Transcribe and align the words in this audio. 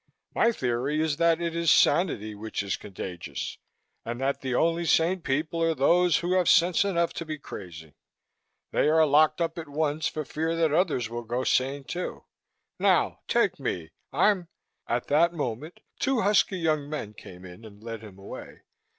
My 0.33 0.51
theory 0.51 0.99
is 0.99 1.17
that 1.17 1.39
it 1.39 1.55
is 1.55 1.69
sanity 1.69 2.33
which 2.33 2.63
is 2.63 2.75
contagious 2.75 3.59
and 4.03 4.19
that 4.19 4.41
the 4.41 4.55
only 4.55 4.83
sane 4.83 5.21
people 5.21 5.61
are 5.61 5.75
those 5.75 6.17
who 6.21 6.33
have 6.33 6.49
sense 6.49 6.83
enough 6.83 7.13
to 7.13 7.23
be 7.23 7.37
crazy. 7.37 7.93
They 8.71 8.89
are 8.89 9.05
locked 9.05 9.39
up 9.41 9.59
at 9.59 9.69
once 9.69 10.07
for 10.07 10.25
fear 10.25 10.55
that 10.55 10.73
others 10.73 11.07
will 11.07 11.21
go 11.21 11.43
sane, 11.43 11.83
too. 11.83 12.23
Now, 12.79 13.19
take 13.27 13.59
me, 13.59 13.91
I'm" 14.11 14.47
At 14.87 15.05
that 15.09 15.33
moment 15.33 15.81
two 15.99 16.21
husky 16.21 16.57
young 16.57 16.89
men 16.89 17.13
came 17.13 17.45
in 17.45 17.63
and 17.63 17.83
led 17.83 18.01
him 18.01 18.17
away. 18.17 18.61